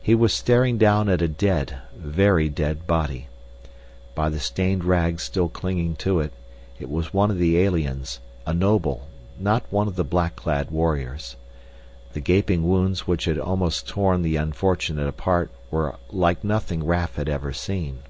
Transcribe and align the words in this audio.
He 0.00 0.14
was 0.14 0.32
staring 0.32 0.78
down 0.78 1.08
at 1.08 1.20
a 1.20 1.26
dead, 1.26 1.78
very 1.96 2.48
dead 2.48 2.86
body. 2.86 3.26
By 4.14 4.28
the 4.28 4.38
stained 4.38 4.84
rags 4.84 5.24
still 5.24 5.48
clinging 5.48 5.96
to 6.06 6.20
it, 6.20 6.32
it 6.78 6.88
was 6.88 7.12
one 7.12 7.32
of 7.32 7.38
the 7.38 7.58
aliens, 7.58 8.20
a 8.46 8.54
noble, 8.54 9.08
not 9.40 9.64
one 9.72 9.88
of 9.88 9.96
the 9.96 10.04
black 10.04 10.36
clad 10.36 10.70
warriors. 10.70 11.34
The 12.12 12.20
gaping 12.20 12.62
wounds 12.62 13.08
which 13.08 13.24
had 13.24 13.40
almost 13.40 13.88
torn 13.88 14.22
the 14.22 14.36
unfortunate 14.36 15.08
apart 15.08 15.50
were 15.72 15.96
like 16.10 16.44
nothing 16.44 16.84
Raf 16.86 17.16
had 17.16 17.28
ever 17.28 17.52
seen. 17.52 18.04